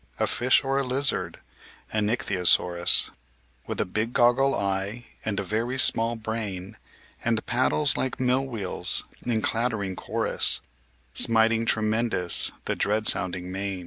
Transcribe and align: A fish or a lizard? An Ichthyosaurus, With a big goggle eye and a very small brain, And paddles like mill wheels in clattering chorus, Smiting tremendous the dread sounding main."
A 0.19 0.25
fish 0.25 0.63
or 0.63 0.79
a 0.79 0.83
lizard? 0.83 1.41
An 1.93 2.09
Ichthyosaurus, 2.09 3.11
With 3.67 3.79
a 3.79 3.85
big 3.85 4.13
goggle 4.13 4.55
eye 4.55 5.05
and 5.23 5.39
a 5.39 5.43
very 5.43 5.77
small 5.77 6.15
brain, 6.15 6.75
And 7.23 7.45
paddles 7.45 7.97
like 7.97 8.19
mill 8.19 8.47
wheels 8.47 9.03
in 9.23 9.43
clattering 9.43 9.95
chorus, 9.95 10.59
Smiting 11.13 11.67
tremendous 11.67 12.51
the 12.65 12.75
dread 12.75 13.05
sounding 13.05 13.51
main." 13.51 13.79